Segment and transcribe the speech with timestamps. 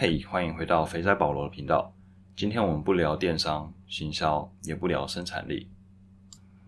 [0.00, 1.92] 嘿，欢迎回到肥仔保罗的频道。
[2.36, 5.68] 今天我们不聊电商、行销，也不聊生产力。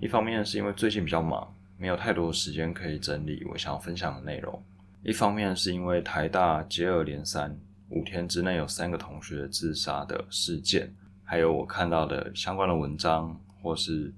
[0.00, 4.60] 一方面是因为最近比较忙，没有太多的时间可以整理我想要分享的内容；
[5.04, 7.56] 一方面是因为台大接二连三，
[7.90, 10.92] 五天之内有三个同学自杀的事件，
[11.22, 14.12] 还有我看到的相关的文章，或是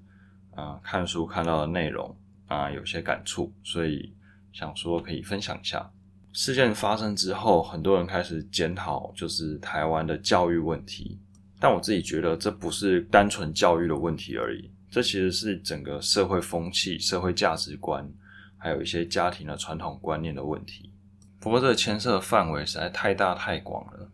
[0.55, 2.17] 啊看书看到的内容
[2.47, 4.11] 啊，有些感触，所以
[4.51, 5.87] 想说可以分享一下。
[6.33, 11.19] 事件发生之后，很多人开始检讨，就是台湾的教育问题。
[11.59, 18.11] 但我自己觉得，这不是单纯教育的问题而已，这其实是整个社会风气、社会价值观，
[18.57, 20.91] 还有一些家庭的传统观念的问题。
[21.39, 24.09] 不过，这牵涉的范围实在太大太广了，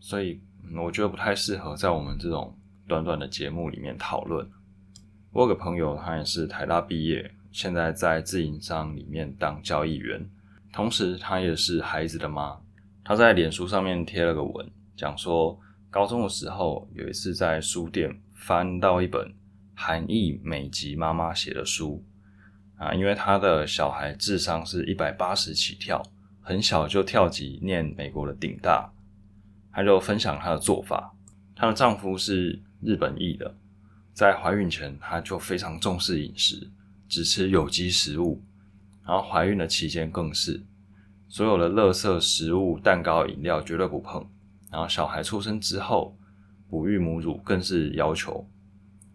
[0.00, 0.38] 所以
[0.76, 2.54] 我觉得不太适合在我们这种
[2.86, 4.46] 短短的节目里面讨论。
[5.32, 10.24] 我有个朋友，他也是台大毕业，现在在自营商里面当交易员。
[10.74, 12.58] 同时，她也是孩子的妈。
[13.04, 15.56] 她在脸书上面贴了个文，讲说
[15.88, 19.32] 高中的时候有一次在书店翻到一本
[19.76, 22.04] 韩裔美籍妈妈写的书
[22.76, 26.02] 啊，因为她的小孩智商是一百八十起跳，
[26.40, 28.92] 很小就跳级念美国的顶大。
[29.72, 31.14] 她就分享她的做法。
[31.54, 33.54] 她的丈夫是日本裔的，
[34.12, 36.68] 在怀孕前她就非常重视饮食，
[37.08, 38.42] 只吃有机食物。
[39.06, 40.58] 然后怀孕的期间更是，
[41.28, 44.24] 所有的垃圾食物、蛋糕、饮料绝对不碰。
[44.70, 46.16] 然后小孩出生之后，
[46.68, 48.48] 哺育母乳更是要求，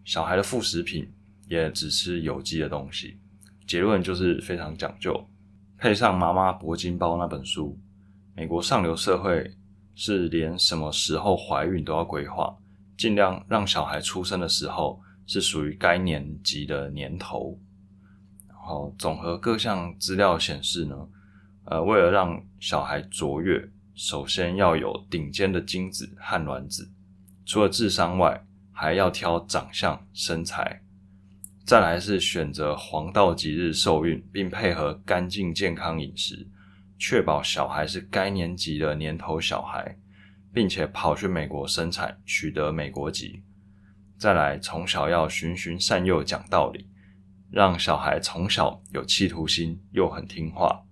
[0.04, 1.10] 小孩的副食品
[1.46, 3.18] 也只吃有机的东西。
[3.66, 5.28] 结论就是非常讲究。
[5.78, 7.78] 配上妈妈铂金包那本书，
[8.34, 9.50] 美国上流社会
[9.94, 12.54] 是连什么时候怀孕都要规划，
[12.96, 17.58] 尽量让小孩出生的时候是属于该年级的年头。
[18.48, 21.08] 然后，总和各项资料显示呢，
[21.64, 26.90] 呃，为了让小孩卓越，首先要有顶尖的精子和卵子，
[27.44, 30.82] 除了智商外，还要挑长相、身材，
[31.64, 36.48] 再来是选择黄道吉日受孕，并配合干净健康饮食，
[36.98, 39.96] 确保小孩是该年级的年头小孩，
[40.52, 43.42] 并且跑去美国生产，取得美国籍，
[44.18, 46.86] 再来从小要循循善诱，讲道理。
[47.52, 50.84] 让小孩从小有企图心，又很听话。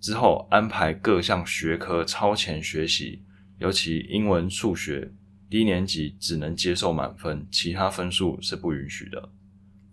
[0.00, 3.22] 之后安排各项学科超前学习，
[3.58, 5.12] 尤其英文、数学，
[5.50, 9.30] 低年级只能接受满分，其他分数是不允许的，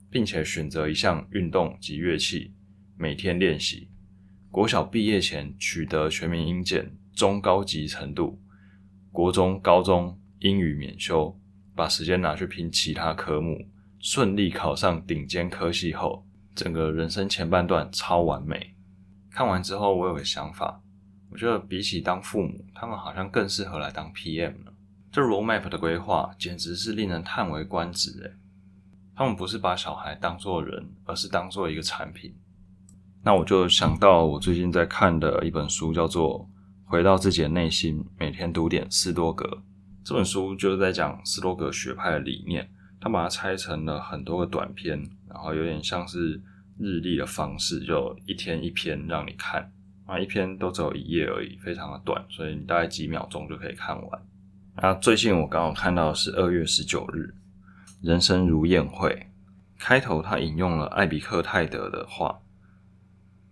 [0.10, 2.54] 并且选择一项运动及乐器，
[2.96, 3.90] 每天练习。
[4.50, 8.42] 国小毕业前取得全民英检中高级程度，
[9.12, 11.38] 国中、高中英语免修，
[11.76, 13.68] 把时间拿去拼其他科目。
[14.00, 16.26] 顺利考上顶尖科系后，
[16.56, 18.77] 整个人生前半段超完美。
[19.38, 20.82] 看完之后，我有个想法，
[21.30, 24.74] 我觉得比起当父母，他们好像更适合来当 PM 了。
[25.12, 28.34] 这 roadmap 的规划简直是令人叹为观止诶
[29.16, 32.36] 他们不是把小孩当做人，而是当做一个产品。
[33.24, 36.50] 那我就想到我最近在看的一本书，叫做
[36.92, 39.62] 《回到自己的内心》，每天读点斯多格。
[40.04, 42.68] 这本书就是在讲斯多格学派的理念。
[43.00, 45.00] 他把它拆成了很多个短篇，
[45.30, 46.42] 然后有点像是
[46.80, 49.72] 日历的方式，就一天一篇让你看，
[50.06, 54.22] 啊，一篇都只有一页而已，非常的短，所以你大概几秒钟就可以看完。
[54.76, 57.36] 那最近我刚好看到是二月十九日，
[58.02, 59.28] 人生如宴会，
[59.78, 62.40] 开头他引用了艾比克泰德的话，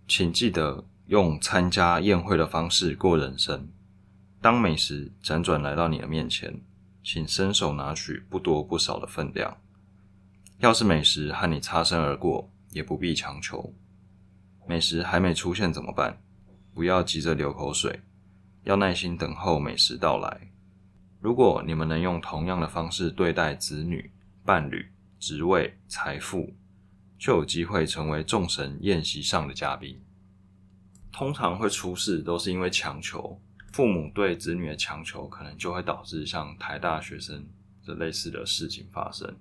[0.06, 3.68] 请记得用参加宴会的方式过人生，
[4.40, 6.60] 当美食辗转来到你的面前。
[7.08, 9.58] 请伸手拿取不多不少的分量。
[10.58, 13.72] 要是美食和你擦身而过，也不必强求。
[14.68, 16.20] 美食还没出现怎么办？
[16.74, 18.00] 不要急着流口水，
[18.64, 20.52] 要耐心等候美食到来。
[21.20, 24.10] 如果你们能用同样的方式对待子女、
[24.44, 24.86] 伴侣、
[25.18, 26.52] 职位、财富，
[27.18, 29.98] 就有机会成为众神宴席上的嘉宾。
[31.10, 33.40] 通常会出事，都是因为强求。
[33.72, 37.46] 父母对子女的强求，可能就会导致像台大学生
[37.82, 39.34] 这类似的事情发生。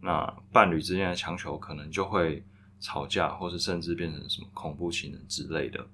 [0.00, 2.44] 那伴侣之间的强求，可能就会
[2.86, 5.84] 吵架，或是甚至变成什么恐怖情人之类的。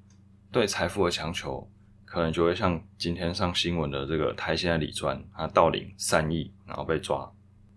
[0.50, 1.66] 对财富的强求，
[2.04, 7.32] 可能就会像今天上新闻的这个台新的李专，他盗领三亿，然后被抓。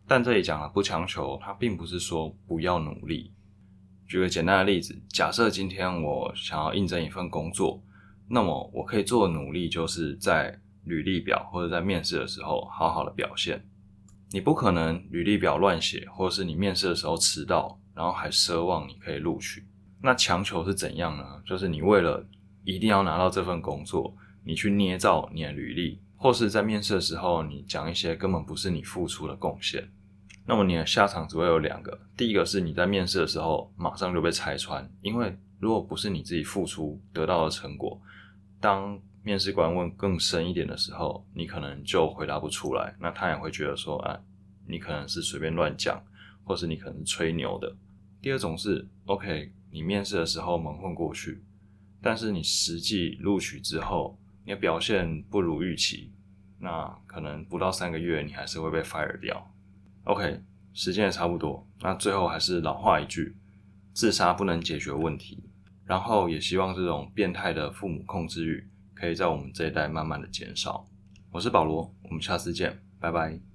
[0.06, 3.32] 但这里讲了不强求，他并不是说不要努力。
[4.06, 7.82] 举个简单的例子，假设今天我想要应征一份工作。
[8.28, 13.66] 那么我可以做的努力，就是在履历表或者在面试的时候好好的表现。
[14.32, 19.64] 你不可能履历表乱写，或者是你面试的时候迟到，然后还奢望你可以录取。
[20.02, 21.42] 那强求是怎样呢？
[21.46, 22.24] 就是你为了
[22.64, 29.90] 一定要拿到这份工作，你去捏造你的履历，或是在面试的时候你讲一些根本不是你付出的贡献，
[30.46, 32.00] 那么你的下场只会有两个。
[32.16, 38.00] 第一个是你在面试的时候马上就被拆穿，因为如果不是你自己付出得到的成果，
[38.60, 44.20] 当面试官问更深一点的时候，你可能就回答不出来，那他也会觉得说啊，
[44.68, 46.00] 你可能是随便乱讲，
[46.44, 47.76] 或是你可能吹牛的。
[48.26, 51.44] 第二种是，OK，你面试的时候蒙混过去，
[52.02, 56.12] 但是你实际录取之后，你的表现不如预期，
[56.58, 59.54] 那可能不到三个月，你还是会被 fire 掉。
[60.06, 60.42] OK，
[60.74, 63.36] 时间也差不多，那最后还是老话一句，
[63.94, 65.44] 自杀不能解决问题，
[65.84, 68.68] 然后也希望这种变态的父母控制欲。
[68.96, 70.84] 可以在我们这一代慢慢的减少。
[71.30, 73.55] 我是保罗，我们下次见，拜拜。